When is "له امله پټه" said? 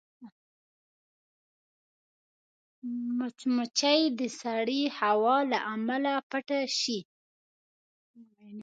5.51-6.59